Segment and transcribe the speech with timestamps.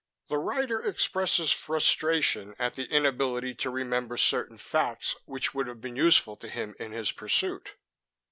[0.29, 5.95] The writer expresses frustration at the inability to remember certain facts which would have been
[5.95, 7.75] useful to him in his pursuit."